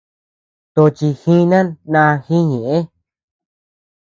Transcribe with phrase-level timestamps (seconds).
[0.73, 2.75] Tochi jinan naa jiñeʼë.